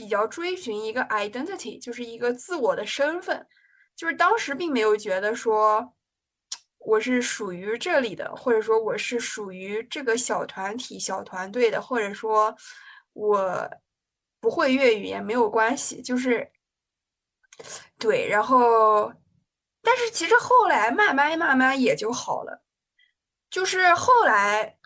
[0.00, 3.46] 比较追寻一个 identity，就是一个自我的身份，
[3.94, 5.94] 就是当时并没有觉得说
[6.78, 12.56] 我是属于这里的，或者说我是属于这个小团体、小团队的，或者说
[13.12, 13.70] 我
[14.40, 16.50] 不会粤语也没有关系，就是
[17.98, 18.26] 对。
[18.26, 19.12] 然后，
[19.82, 22.62] 但是其实后来慢慢慢慢也就好了，
[23.50, 24.78] 就是后来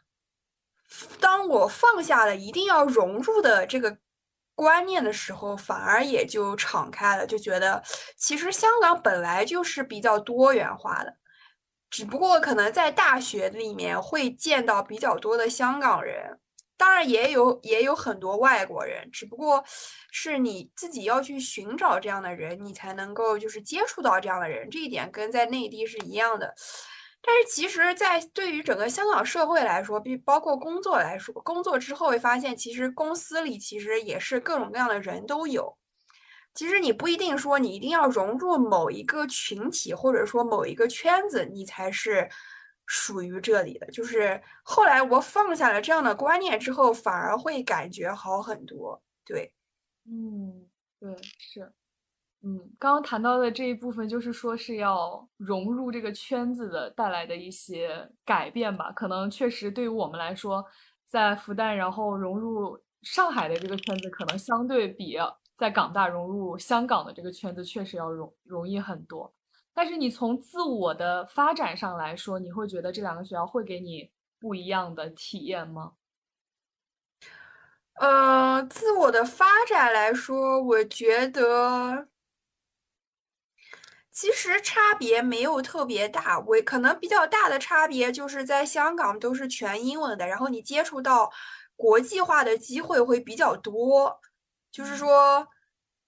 [1.20, 3.98] 当我放下了一定要融入的这个。
[4.54, 7.82] 观念的时候，反而也就敞开了，就觉得
[8.16, 11.16] 其实香港本来就是比较多元化的，
[11.90, 16.38] 只不过可能在大学里面会见到比较多的香港人，
[16.76, 19.64] 当然也有也有很多外国人，只不过
[20.12, 26.54] 是你自己要去寻找这样的人，你才能够就是接触到这样的人，这一点跟在内地是一样的。
[27.26, 35.76] 但是其实，在对于整个香港社会来说，比包括工作来说，工作之后会发现，其实公司里其实也是各种各样的人都有。
[36.54, 42.28] 其实你不一定说你一定要融入某一个群体，或者说某一个圈子，你才是
[42.87, 43.87] 属于这里的。
[43.87, 49.02] 就是后来我放下了这样的观念之后，反而会感觉好很多。
[49.24, 49.52] 对，
[50.06, 50.68] 嗯，
[51.00, 51.72] 对，是，
[52.44, 58.92] 嗯，刚刚谈到的这一部分，就是说是要融入这个圈子的带来的一些改变吧。
[58.92, 60.64] 可能确实对于我们来说，
[61.07, 65.16] 在复旦然后融入上海的这个圈子，可能相对比。
[65.57, 69.33] 在港大融入香港的这个圈子确实要容容易很多，
[69.72, 75.92] 但是你从自我的发展上来说，你会觉得这两个学校会给你不一样的体验吗？
[77.94, 82.09] 呃，自我的发展来说，我觉得
[84.14, 86.38] 其实差别没有特别大。
[86.46, 91.31] 我可能比较大的差别就是在香港都是全英文的，然后你接触到
[91.77, 94.20] 国际化的机会会比较多。
[94.70, 95.46] 就是说，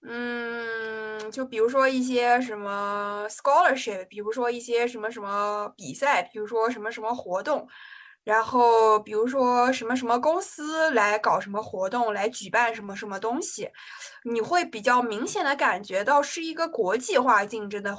[0.07, 7.67] 嗯，就比如说一些什么 scholarship，比如说一些什么什么比赛，比如说什么什么活动，
[8.27, 13.69] 然后比如说什么什么公司来搞什么活动，来举办什么什么东西，
[14.25, 17.97] 你会比较明显的感觉到是一个国际化竞争的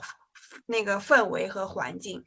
[0.66, 2.22] 那个氛围和环境。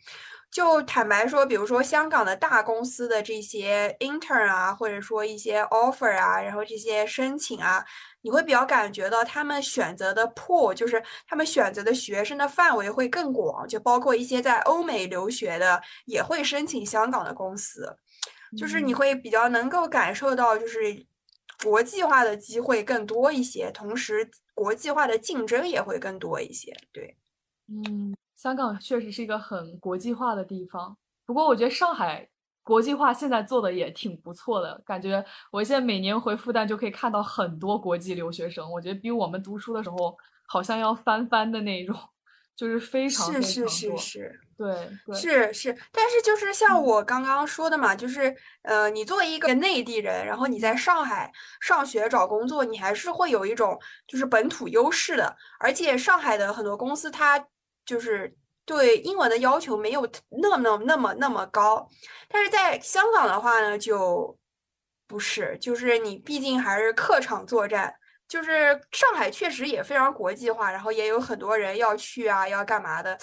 [0.52, 7.86] 就坦白说，比如说香港的大公司的这些 intern 啊，或者说一些 offer 啊，然后这些申请啊。
[8.24, 17.98] 你会比较感觉到他们选择的 pool，就是他们选择的学生的范围会更广，就包括一些在欧美留学的也会申请香港的公司，
[18.56, 21.04] 就是你会比较能够感受到，就是
[21.64, 26.72] 国际化的机会更多一些，同时国际化的竞争也会更多一些。
[26.92, 27.18] 对，
[27.70, 32.28] 嗯，香港确实是一个很国际化的地方，不过我觉得上海。
[32.64, 41.96] 国际化现在做的也挺不错的，感觉我现在每年回复旦就可以看到很多国际留学生，我觉得比我们读书的时候好像要翻番的那种，
[42.56, 53.78] 就是非常是是是是，对，是是，但是就是像我刚刚说的嘛，就是呃，你作为一个内地人，然后你在上海上学找工作，你还是会有一种
[54.08, 57.44] 就是本土优势的，而且上海的很多公司它
[57.92, 58.36] 就是。
[58.64, 60.08] 对英文的要求没有
[60.40, 61.90] 那么那么那么高，
[62.30, 64.38] 但是在香港的话呢，就
[65.08, 67.94] 不是，就是你毕竟还是客场作战，
[68.30, 73.18] 就是上海确实也非常国际化，然后也有很多人要去啊，要干嘛的，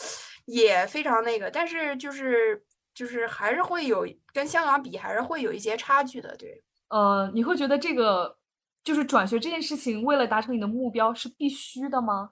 [0.46, 6.62] 也非常那个，但是就是就是还是会有跟香港比，还是会有一些差距的，对。
[6.88, 8.36] 呃，你会觉得这个
[8.82, 12.30] 就是转学这件事情，为了达成你的目标是必须的吗？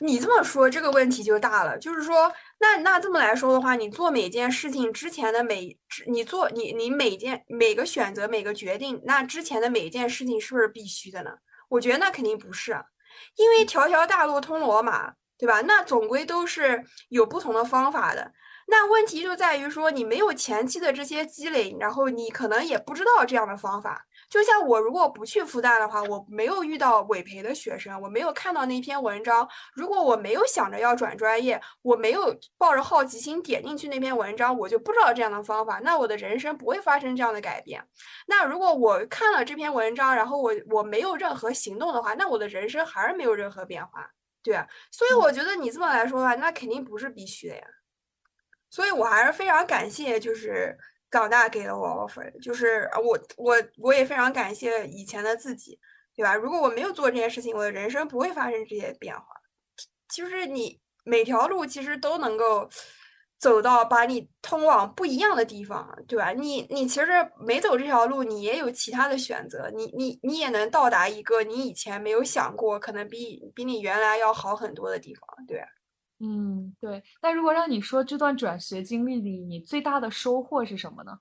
[0.00, 1.76] 你这么说，这个问题就大了。
[1.78, 11.30] 就是说，那那这么来说的话，你做每件事情之前的每，你做你你每件每个选择每个决定，那之前的每一件事情是不是必须的呢？
[11.68, 12.72] 我觉得那肯定不是，
[13.36, 15.60] 因为条条大路通罗马，对吧？
[15.62, 18.32] 那总归都是有不同的方法的。
[18.70, 24.04] 那问题就在于说，你没有前期的这些积累，然后你可能也不知道这样的方法。
[24.28, 29.48] 就像我如果不去复旦的话，我没有遇到委培的学生，我没有看到那篇文章。
[29.72, 37.82] 如果我没有想着要转专业，我没有抱着好奇心点进去那篇文章，我就不知道这样的方法，那我的人生不会发生这样的改变。
[38.26, 44.10] 那如果我看了这篇文章，然后我我没有任何行动的话，那我的人生还是没有任何变化，
[44.42, 44.68] 对啊。
[44.90, 47.62] 所以我觉得你这么来说的话，那肯定不是必须的呀。
[48.68, 50.76] 所以我还是非常感谢，就是。
[51.10, 55.78] 港大给了我 offer，就是我我我也非常感谢以前的自己，
[56.14, 56.34] 对吧？
[56.34, 59.24] 如果我没有做这件事情，我的人生不会发生这些变化。
[60.14, 62.68] 就是你每条路其实都能够
[63.38, 66.32] 走到把你通往不一样的地方，对吧？
[66.32, 67.06] 你你其实
[67.40, 75.62] 没走这条路，你也有其他的选择，你你你也能到达一个你以前没有想过，可能比比你原来要好很多的地方，对。
[76.20, 77.02] 嗯，对。
[77.22, 81.18] 那如果让你说这段转学经历里，你最大的收获是什么呢？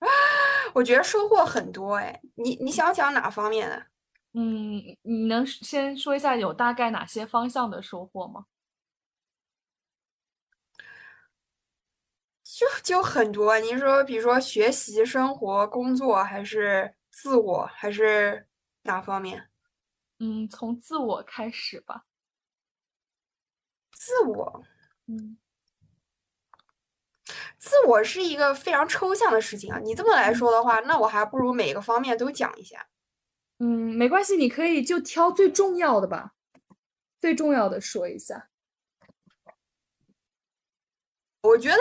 [0.74, 2.20] 我觉得收获很多哎。
[2.36, 3.86] 你你想讲哪方面的？
[4.34, 8.46] 嗯，你能先说一下有大概哪些方向的收获吗？
[12.46, 13.58] 就就很多。
[13.60, 18.46] 你说，比如说学习、生活、工作，还是自我，还是
[18.82, 19.48] 哪方面？
[20.18, 22.04] 嗯，从自我开始吧。
[24.10, 24.64] 自我，
[25.06, 25.38] 嗯，
[27.58, 29.78] 自我是一个非常抽象的事情啊。
[29.78, 32.88] 你这么来说的话，那我还不如每个方面都讲一下。
[33.58, 36.32] 嗯，没关系，你可以就挑最重要的吧，
[37.20, 38.48] 最重要的说一下。
[41.42, 41.78] 我觉得。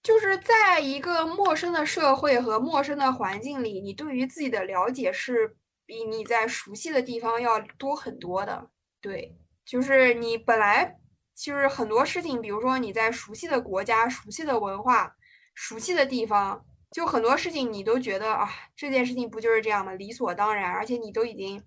[0.00, 8.70] 就是在一个陌生的社会和陌生的环境里，你对于自己的了解是比你在熟悉的地方要多很多的。
[9.02, 9.36] 对，
[9.66, 10.97] 就是你本来
[11.38, 15.14] 就是很多事情，比如说你在熟悉的国家、熟悉的文化、
[15.54, 19.92] 熟悉的地方，就很多事情你都觉得啊，这件事情不就是这样吗？
[19.92, 21.62] 理所当然，而且你都已经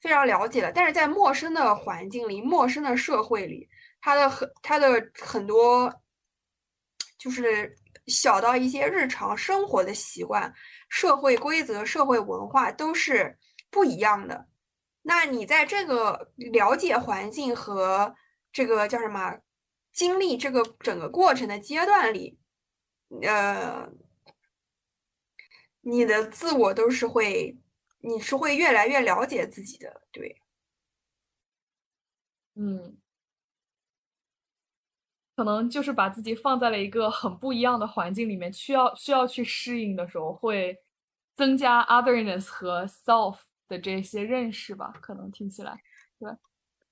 [0.00, 0.70] 非常了解了。
[0.72, 3.68] 但是在陌生的环境里、陌生的社会里，
[4.00, 5.92] 它的很它的很多。
[7.18, 7.74] 就是
[8.06, 10.54] 小到一些日常生活的习惯、
[10.88, 13.36] 社会规则、社会文化都是
[13.70, 14.46] 不一样的。
[15.02, 18.14] 那你在这个了解环境和
[18.52, 19.38] 这个叫什么
[19.92, 22.38] 经历这个整个过程的阶段里，
[23.22, 23.88] 呃，
[25.82, 27.56] 你的自我都是会，
[28.00, 30.40] 你是会越来越了解自己的，对，
[32.56, 32.98] 嗯。
[35.36, 40.76] 可能就是把自己放在了一个很不一样的环境里面，需要需要去适应的时候，会
[41.36, 43.38] 增加 otherness 和 self
[43.68, 44.92] 的这些认识吧？
[45.00, 45.80] 可能听起来，
[46.18, 46.28] 对，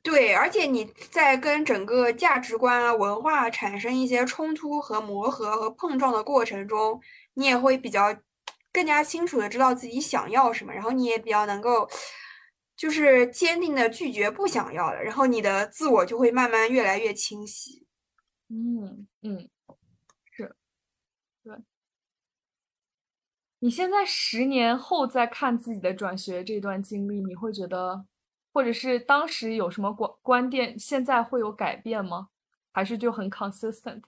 [0.06, 7.00] 对，而且你在跟整个价值观啊、文化产生一些冲突和磨合和碰撞的过程中，
[7.34, 8.16] 你也会比较
[8.72, 11.90] 更加清楚的知道自己想要什么，然后你也比较能够
[12.76, 17.84] 就是坚定的拒绝不想要的，然后你的自我就会慢慢越来越清晰。
[18.48, 19.48] 嗯嗯，
[20.30, 20.54] 是，
[21.42, 21.56] 对。
[23.58, 28.06] 你现在十年后再看自己的转学这段经历，你会觉得，
[28.56, 32.30] 或者是当时有什么观观点，现在会有改变吗？
[32.72, 34.02] 还是就很 consistent？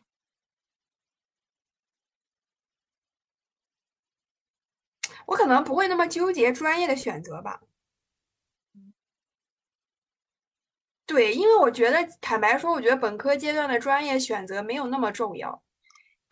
[5.26, 7.60] 我可能不会那么纠结专业的选择吧。
[11.04, 15.62] 对，因为我觉得，坦白说，我觉得本科阶段的专业选择没有那么重要。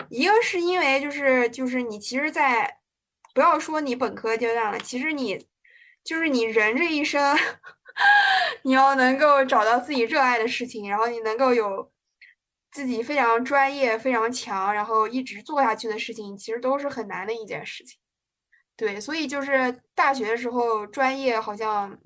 [0.08, 2.80] 一个是因为，就是就是你其实，在
[3.34, 5.46] 不要说你本科阶段了，其实你
[6.02, 7.36] 就是你人这一生，
[8.62, 11.90] 你要能够找到自己热爱的事情，然后你能够有
[12.70, 17.98] 自己非常专业、非常强，然后一直做下去的事情，其实都是很难的一件事情。
[18.76, 21.98] 对，所以就是大学的时候，专业好像。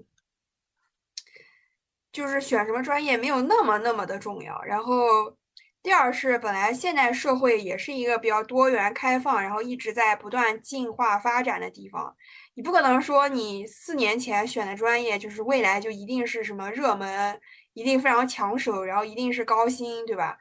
[2.13, 4.61] 就是选什么专业没有那么那么的重要。
[4.63, 5.33] 然后，
[5.81, 12.17] 第二是本来现代社会也是一个比较多元开放，然后一直在不断进化发展的地方。
[12.61, 17.41] 你不可能说你四年前选的专业就是未来就一定是什么热门，
[17.73, 20.37] 一定非常抢手，然后一定是高薪，对吧？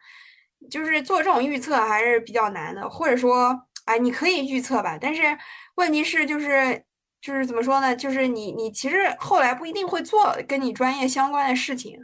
[0.70, 2.90] 就是做这种预测还是比较难的。
[2.90, 5.22] 或者说，哎，你可以预测吧，但是
[5.76, 6.84] 问题是就是。
[7.22, 7.94] 就是怎么说呢？
[7.94, 11.98] 就是你，你其实后来不一定会做跟你专业相关的事情，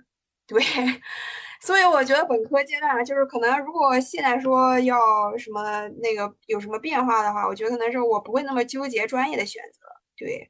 [0.45, 0.61] 对。
[1.61, 4.97] 所以我觉得本科阶段就是可能，如果现在说要
[5.38, 9.80] 什么那个有什么变化的话，我觉得可能是我不会那么纠结专业的选择，
[10.16, 10.49] 对。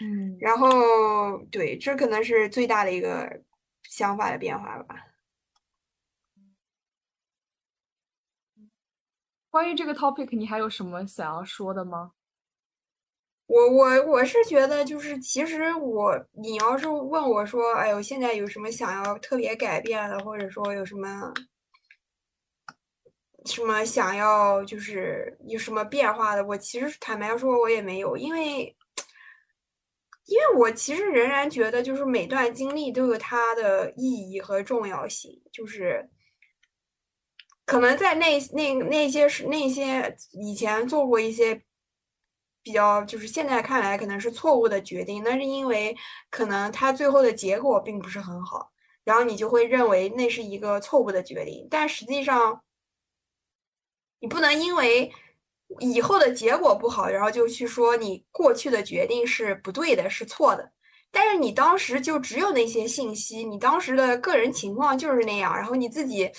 [0.00, 0.36] 嗯。
[0.40, 3.42] 然后，对，这可能是最大的一个
[3.84, 4.96] 想法的变化吧。
[9.50, 12.12] 关于这个 topic，你还有什么想要说的吗？
[13.46, 21.32] 我我我是觉得，就是其实我，你要是问我说，哎呦，现在有什么想要特别改变的，或者说有什么
[23.44, 28.74] 什么想要就是有什么变化的，我其实坦白说，我也没有，因为
[30.26, 36.08] 因为我其实仍然觉得，就是每段经历都有它的意义和重要性，就是
[37.64, 41.62] 可能在那那那些是那些以前做过一些。
[42.66, 45.94] 比较就是现在看来可能是错误的决定，那是因为
[46.30, 48.72] 可能他最后的结果并不是很好，
[49.04, 51.68] 然后你就会认为那是一个错误的决定。
[51.70, 52.64] 但实际上，
[54.18, 55.12] 你不能因为
[55.80, 60.72] 以后的结果不好，然后就去说你过去的决定是不对的，是错的。
[61.10, 66.30] 但是你当时就只有那些信息，你当时的个人情况就是那样，然后你自己，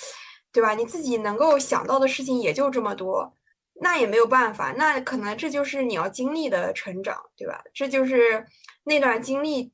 [0.52, 0.74] 对吧？
[0.74, 3.34] 你自己能够想到的事情也就这么多。
[3.82, 7.62] 那也没有办法，那可能这就是你要经历的成长，对吧？
[7.74, 8.46] 这就是
[8.86, 9.72] 那段经历，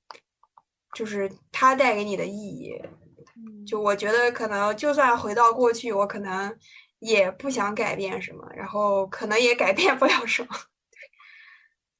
[0.96, 2.74] 就是它带给你的意义。
[3.66, 6.56] 就我觉得，可能就算回到过去，我可能
[7.02, 10.50] 也不想改变什么，然后可能也改变不了什么。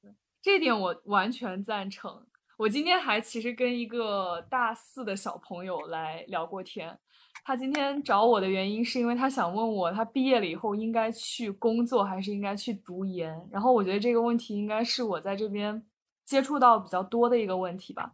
[0.00, 2.24] 对 这点我完全赞成。
[2.56, 6.96] 我今天还其实跟一个大四的小朋友来聊过天，
[7.44, 13.36] 他今天找我的原因是因为他想问我，他毕业了以后应该去工作还是应该去读研。
[13.50, 15.84] 然后我觉得这个问题应该是我在这边
[16.24, 18.12] 接触到比较多的一个问题吧。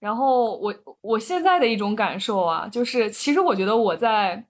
[0.00, 4.44] 然后我我现在的一种感受啊，就是其实我觉得我在。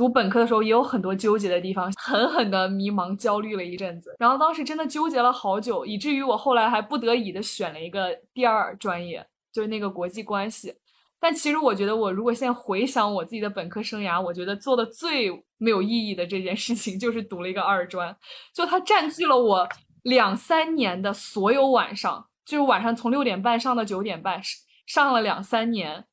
[0.00, 4.16] 读本科的时候也有很多纠结的地方，狠狠的迷茫、焦虑了一阵子。
[4.18, 10.72] 然后当时真的纠结了好久，以至于我后来还不得已的选了一个第二专业，就是那个国际关系。
[11.20, 18.16] 但其实我觉得，我如果现在回想我自己的本科生涯，我觉得做的最没有意义的这件事情，就是读了一个二专。
[18.54, 19.68] 就它占据了我
[20.04, 24.40] 两三年的所有晚上，就是晚上从六点半上到九点半，
[24.86, 26.06] 上了两三年。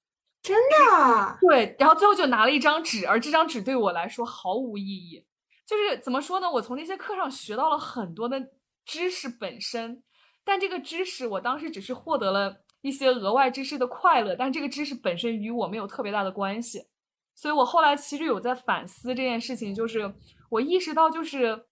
[0.47, 5.25] 真的对，然后最后就拿了一张纸，而这张纸对我来说毫无意义。
[5.65, 6.49] 就是怎么说呢？
[6.49, 8.41] 我从那些课上学到了很多的
[8.85, 10.01] 知识本身，
[10.45, 16.87] 但这个知识我当时只是获得了一些额外知识的快乐，但这个知识本身与我没有特别大的关系。
[17.35, 20.13] 所以我后来其实有在反思这件事情，就是
[20.49, 21.65] 我意识到，就是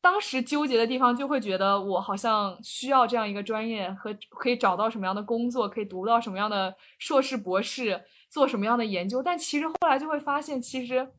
[0.00, 8.04] 当时纠结的地方，就会觉得我好像需要这样一个专业和可以找到什么样的工作，可以读到什么样的硕士博士。
[8.28, 9.22] 做什么样的研究？
[9.22, 11.12] 但其实后来就会发现，其实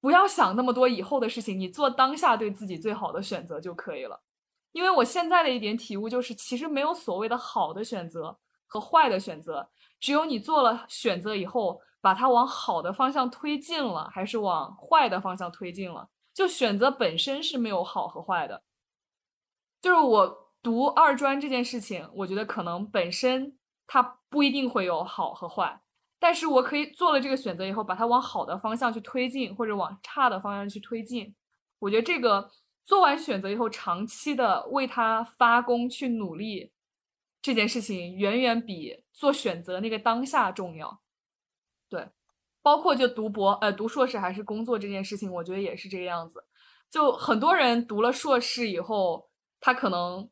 [0.00, 4.18] 不要想那么多以后的事情，你做当下对自己最好的选择就可以了。
[4.72, 9.68] 因为我现在的一点体悟就是，其实没有所谓的好的选择和坏的选择，
[10.00, 16.08] 只有你做了选择以后，把它往好的方向推进了，还是往坏的方向推进了。
[16.38, 18.62] 就选择本身是没有好和坏的。
[19.82, 23.58] 就是我读二专这件事情，我觉得可能本身。
[23.90, 25.80] 它不一定会有好和坏，
[26.18, 31.34] 但是我可以做了这个选择以后，把它往好的方向去推进，或者往差的方向去推进。
[31.78, 32.50] 我觉得这个
[32.84, 36.70] 做完选择以后，长期的为它发功去努力，
[37.40, 41.00] 这件事情远远比做选择那个当下重要。
[41.88, 42.10] 对，
[42.62, 46.44] 包括就读博呃读硕士还是工作这件事情，我觉得也是这个样子。
[46.90, 49.28] 就很多人读了硕士以后，
[49.60, 50.28] 他可能。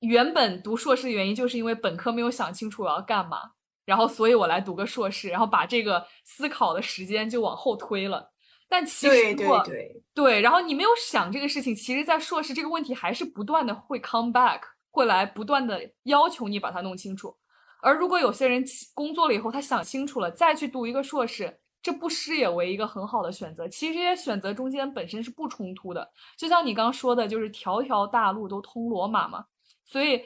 [0.00, 3.50] 原本读硕士的原因就是因为本科没有想清楚我要干嘛，
[3.84, 8.30] 然后所以我来读个硕士，然后把这个思考的时间就往后推了。
[8.68, 14.60] 但其实对对对，然后你没有想这个事情，其实，在硕士这个问题还是不断的会 come back，
[14.92, 17.36] 会来不断的要求你把它弄清楚。
[17.80, 18.64] 而如果有些人
[18.94, 23.68] 工作了以后，他想清楚了，再去读一个硕士，这不失也为一个很好的选择。
[23.68, 29.44] 其实这些选择中间本身是不冲突的，就像你刚说的，就是条条大路都通罗马嘛。
[29.84, 30.22] 所以，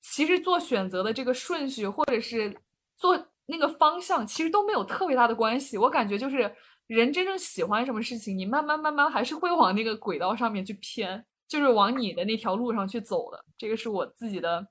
[0.00, 2.56] 其实做选择的这个顺序，或者是
[2.96, 5.76] 做那个方向，其实都没有特别大的关系。
[5.76, 6.50] 我感觉就是
[6.86, 13.44] 人真正喜欢什么事情，你慢慢慢慢还是会往那个轨道上面去偏，就是往你的那条路上去走的。
[13.58, 14.66] 这个是我自己的，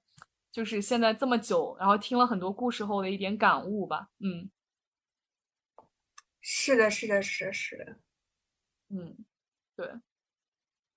[0.51, 4.09] 就是现在这么久，然后听了很多故事后的一点感悟吧。
[4.19, 4.49] 嗯，
[6.41, 7.97] 是的，是的，是的，是的。
[8.89, 9.17] 嗯，
[9.75, 9.89] 对，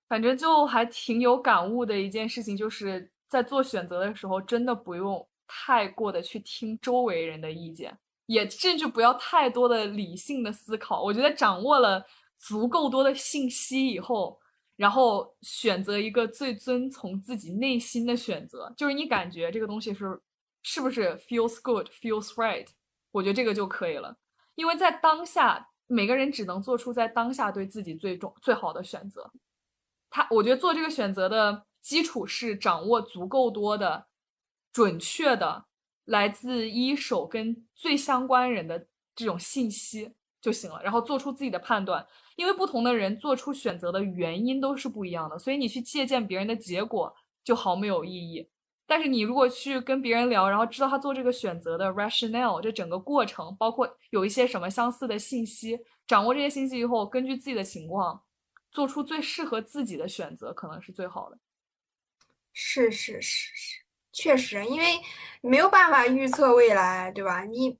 [0.07, 3.11] 反正就还挺有感悟的一件事情，就是。
[3.27, 7.97] 在做选择的时候，真的不用太过的去听周围人的意见，
[8.27, 11.01] 也甚至不要太多的理性的思考。
[11.01, 12.05] 我觉得掌握了
[12.37, 14.39] 足够多的信息以后，
[14.75, 20.21] 然后选择一个最遵从自己内心的选择，就是你感觉这个东西是
[20.63, 22.67] 是不是 feels good, feels right，
[23.11, 24.17] 我觉得这个就可以了。
[24.55, 29.31] 因为在当下，每个人只能做出在当下对自己最重最好的选择。
[30.09, 31.65] 他，我觉得做这个选择的。
[31.85, 34.07] 基础是掌握足够多的、
[34.73, 35.65] 准确的
[36.05, 42.07] 来自一手跟最相关人的这种信息就行了，然后做出自己的判断。
[42.35, 48.49] 因为不同的人做出选择的原因都是不一样的，所以你去借鉴别人的结果就毫没有意义。
[48.87, 58.23] 但是你如果去跟别人聊，然后知道他做这个选择的 rationale，这整个过程包括有一些什么相似的信息，掌握这些信息以后，根据自己的情况
[58.71, 61.39] 做出最适合自己的选择，可能是最好的。
[62.53, 63.81] 是是是是，
[64.11, 64.99] 确实，因为
[65.41, 67.43] 没有办法预测未来，对吧？
[67.43, 67.79] 你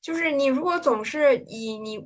[0.00, 1.98] 就是你，如果总是以你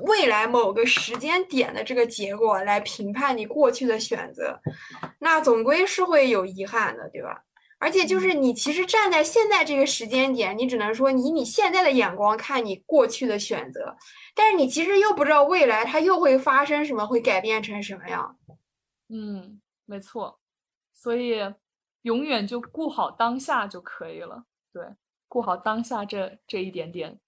[0.00, 4.60] 未来某个时间点的这个结果来评判你过去的选择，
[5.20, 7.44] 那总归是会有遗憾的，对吧？
[7.78, 13.94] 而且就是你其实站在现在这个时间点，你只能说以你现在的眼光看你过去的选择，
[14.34, 18.38] 但是你其实又不知道未来它又会发生什么，会改变成什么样。
[19.08, 20.40] 嗯，没错。
[20.94, 21.38] 所以，
[22.02, 24.44] 永远就顾好当下就可以了。
[24.72, 24.82] 对，
[25.28, 27.20] 顾好当下这这一点点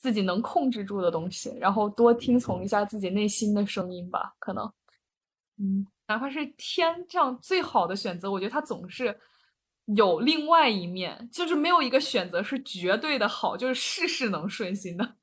[0.00, 4.34] 自己能控制住的东西，然后多听从一下自己内心的声音吧。
[4.38, 4.64] 可能，
[5.58, 9.14] 嗯，哪怕是天这样最好的选择，我觉得它总是
[9.84, 15.16] 有另外一面，就是没有一个选择是绝对的好，就是事事能顺心的。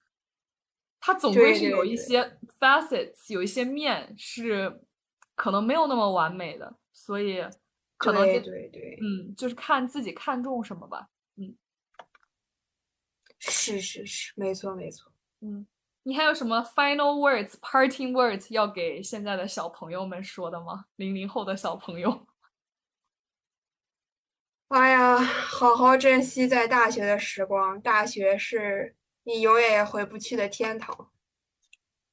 [0.99, 4.81] 它总归是有一些 facets，有一些面是
[5.35, 7.43] 可能没有那么完美的，所以
[7.97, 11.09] 可能对对对，嗯，就是看自己看重什么吧。
[13.45, 15.11] 嗯，是是是，没错没错。
[15.41, 15.67] 嗯，
[16.03, 20.85] 你还有什么 final words、parting words 要给现在的小朋友们说的吗？
[20.95, 22.27] 零零后的小朋友。
[24.69, 31.09] 哎呀，好好珍惜在大学的时光，大学是你永远也回不去的天堂。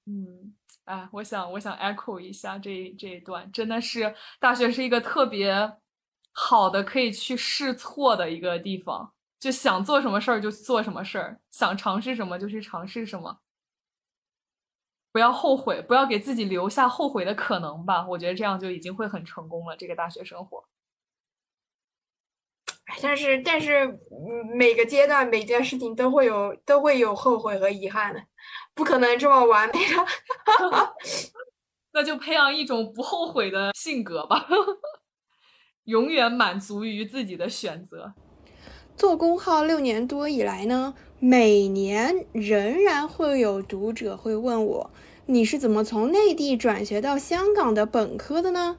[0.07, 0.55] 嗯，
[0.85, 5.79] 哎，我想，我想 echo 一下这这一段，真的是大学是一个特别
[6.33, 13.41] 好的可以去试错的一个地方，就想做什么事儿就做什么事儿，想尝试什么就去尝试什么，
[15.12, 18.07] 不要后悔，不要给自己留下后悔的可能吧。
[18.09, 20.64] 我觉得这样就已经会很成功了，这个大学生活。
[23.03, 23.99] 但是，但是，
[24.57, 28.22] 每个阶段每件事情都会有都会有后悔和遗憾的，
[28.74, 30.95] 不可能这么完美的。
[31.93, 34.47] 那就培养一种不后悔的性格吧，
[35.85, 38.14] 永远满足于自己的选择。
[38.97, 44.90] 做公号六年多以来呢，每年仍然会有读者会问我，
[45.26, 48.76] 你是怎么从内地转学到香港的本科的呢？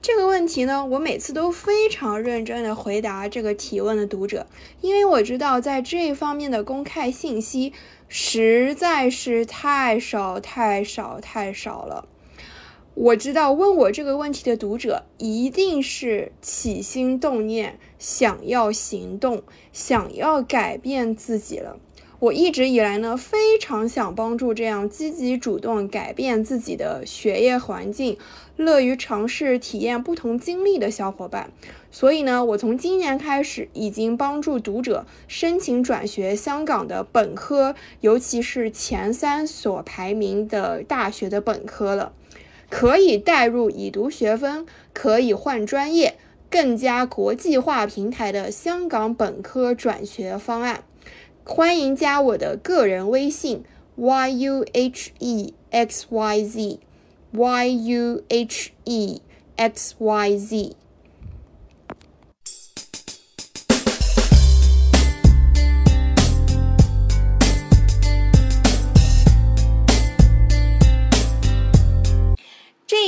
[0.00, 4.46] 这个问题呢，我每次都非常认真的回答这个提问的读者，
[4.80, 7.74] 因为我知道在这方面的公开信息
[8.08, 12.08] 实在是太少太少太少了。
[12.94, 21.78] 我知道问我这个问题的读者一定是起心动念，想要行动，想要改变自己了。
[22.18, 28.16] 我一直以来呢，非常想帮助这样积极主动改变自己的学业环境、
[28.56, 31.50] 乐于尝试体验不同经历的小伙伴。
[31.90, 42.12] 所以呢，我从今年开始已经帮助读者申请转学香港的本科，尤其是前三所排名的大学的本科了，
[42.72, 44.64] 可以带入已读学分，
[44.94, 46.14] 可以换专业，
[46.48, 50.82] 更加国际化平台的香港本科转学方案。
[51.44, 53.62] 欢迎加我的个人微信
[53.96, 56.80] y u h e x y z
[57.32, 59.20] y u h e
[59.54, 60.74] x y z。